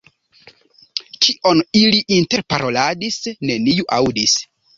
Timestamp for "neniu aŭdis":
3.53-4.37